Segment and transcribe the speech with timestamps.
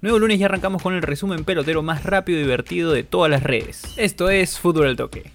[0.00, 3.42] Nuevo lunes y arrancamos con el resumen pelotero más rápido y divertido de todas las
[3.42, 3.82] redes.
[3.96, 5.32] Esto es Fútbol al Toque.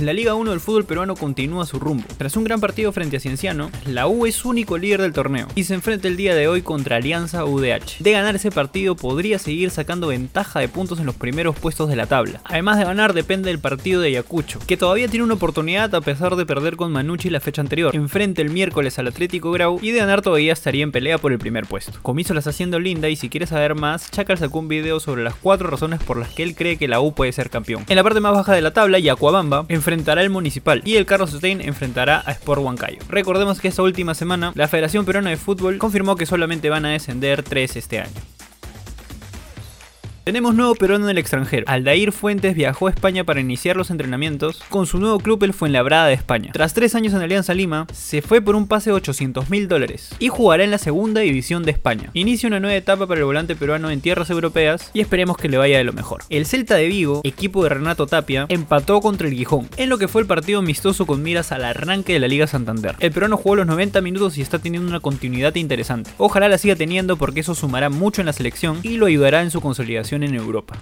[0.00, 2.04] La Liga 1 del fútbol peruano continúa su rumbo.
[2.16, 5.64] Tras un gran partido frente a Cienciano, la U es único líder del torneo y
[5.64, 7.98] se enfrenta el día de hoy contra Alianza UDH.
[7.98, 11.96] De ganar ese partido podría seguir sacando ventaja de puntos en los primeros puestos de
[11.96, 12.40] la tabla.
[12.44, 16.34] Además de ganar depende del partido de Ayacucho, que todavía tiene una oportunidad a pesar
[16.34, 17.94] de perder con Manucci la fecha anterior.
[17.94, 21.38] Enfrenta el miércoles al Atlético Grau y de ganar todavía estaría en pelea por el
[21.38, 21.98] primer puesto.
[22.00, 25.34] Comiso las haciendo linda y si quieres saber más, Chacal sacó un video sobre las
[25.34, 27.84] cuatro razones por las que él cree que la U puede ser campeón.
[27.86, 31.06] En la parte más baja de la tabla, Yacuabamba enfrenta enfrentará el Municipal y el
[31.06, 32.98] Carlos Stein enfrentará a Sport Huancayo.
[33.08, 36.90] Recordemos que esta última semana la Federación Peruana de Fútbol confirmó que solamente van a
[36.90, 38.29] descender 3 este año.
[40.22, 41.64] Tenemos nuevo peruano en el extranjero.
[41.66, 46.08] Aldair Fuentes viajó a España para iniciar los entrenamientos con su nuevo club el Fuenlabrada
[46.08, 46.50] de España.
[46.52, 50.10] Tras tres años en Alianza Lima, se fue por un pase de 800 mil dólares
[50.18, 52.10] y jugará en la segunda división de España.
[52.12, 55.56] Inicia una nueva etapa para el volante peruano en tierras europeas y esperemos que le
[55.56, 56.22] vaya de lo mejor.
[56.28, 60.06] El Celta de Vigo, equipo de Renato Tapia, empató contra el Gijón en lo que
[60.06, 62.94] fue el partido amistoso con miras al arranque de la Liga Santander.
[63.00, 66.10] El peruano jugó los 90 minutos y está teniendo una continuidad interesante.
[66.18, 69.50] Ojalá la siga teniendo porque eso sumará mucho en la selección y lo ayudará en
[69.50, 70.76] su consolidación en Europa.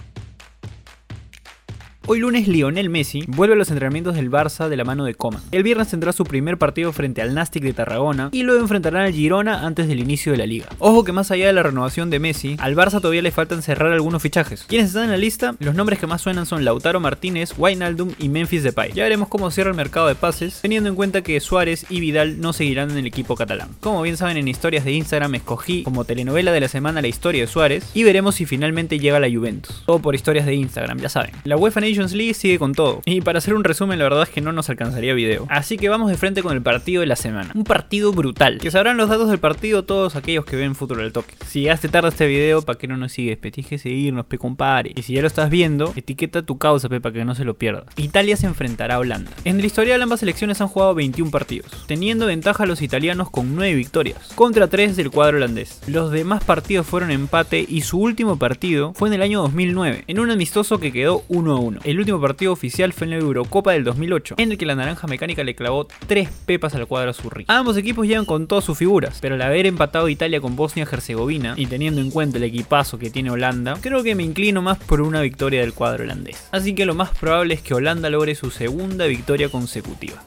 [2.11, 5.43] Hoy lunes Lionel Messi vuelve a los entrenamientos del Barça de la mano de Coman.
[5.51, 9.13] El viernes tendrá su primer partido frente al Nastic de Tarragona y luego enfrentarán al
[9.13, 10.65] Girona antes del inicio de la liga.
[10.79, 13.91] Ojo que más allá de la renovación de Messi, al Barça todavía le faltan cerrar
[13.91, 14.63] algunos fichajes.
[14.67, 15.55] ¿Quiénes están en la lista?
[15.59, 18.91] Los nombres que más suenan son Lautaro Martínez, Wijnaldum y Memphis Depay.
[18.93, 22.41] Ya veremos cómo cierra el mercado de pases, teniendo en cuenta que Suárez y Vidal
[22.41, 23.69] no seguirán en el equipo catalán.
[23.81, 27.41] Como bien saben en historias de Instagram escogí como telenovela de la semana la historia
[27.41, 29.83] de Suárez y veremos si finalmente llega a la Juventus.
[29.85, 31.33] Todo por historias de Instagram, ya saben.
[31.43, 33.01] La UEFA Nation League sigue con todo.
[33.05, 35.45] Y para hacer un resumen, la verdad es que no nos alcanzaría video.
[35.49, 37.51] Así que vamos de frente con el partido de la semana.
[37.55, 38.57] Un partido brutal.
[38.59, 41.35] Que sabrán los datos del partido todos aquellos que ven fútbol al toque.
[41.45, 43.37] Si llegaste tarde este video, ¿para qué no nos sigues?
[43.37, 44.93] Petije seguirnos, pe compare.
[44.95, 47.55] Y si ya lo estás viendo, etiqueta tu causa, pe, para que no se lo
[47.55, 47.83] pierdas.
[47.97, 49.31] Italia se enfrentará a Holanda.
[49.43, 53.55] En el historial ambas selecciones han jugado 21 partidos, teniendo ventaja a los italianos con
[53.55, 55.81] 9 victorias, contra 3 del cuadro holandés.
[55.87, 60.19] Los demás partidos fueron empate y su último partido fue en el año 2009, en
[60.19, 61.79] un amistoso que quedó 1 a 1.
[61.89, 65.07] El último partido oficial fue en la Eurocopa del 2008, en el que la naranja
[65.07, 67.45] mecánica le clavó 3 pepas al cuadro azurri.
[67.47, 71.65] Ambos equipos llegan con todas sus figuras, pero al haber empatado Italia con Bosnia-Herzegovina y
[71.65, 75.21] teniendo en cuenta el equipazo que tiene Holanda, creo que me inclino más por una
[75.21, 76.47] victoria del cuadro holandés.
[76.51, 80.23] Así que lo más probable es que Holanda logre su segunda victoria consecutiva.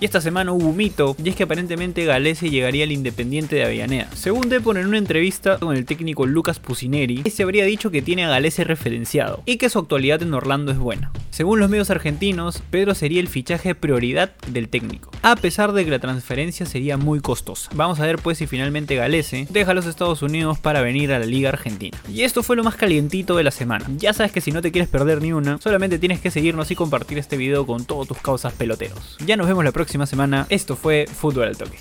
[0.00, 3.64] Y esta semana hubo un mito, y es que aparentemente Galese llegaría al Independiente de
[3.64, 4.08] Avellaneda.
[4.14, 8.24] Según Depon en una entrevista con el técnico Lucas Pusineri, se habría dicho que tiene
[8.24, 11.12] a Galese referenciado y que su actualidad en Orlando es buena.
[11.40, 15.90] Según los medios argentinos, Pedro sería el fichaje prioridad del técnico, a pesar de que
[15.90, 17.70] la transferencia sería muy costosa.
[17.74, 21.18] Vamos a ver pues si finalmente Galese deja a los Estados Unidos para venir a
[21.18, 21.96] la Liga Argentina.
[22.10, 23.86] Y esto fue lo más calientito de la semana.
[23.96, 26.74] Ya sabes que si no te quieres perder ni una, solamente tienes que seguirnos y
[26.74, 29.16] compartir este video con todos tus causas peloteros.
[29.24, 30.46] Ya nos vemos la próxima semana.
[30.50, 31.78] Esto fue Fútbol al Toque.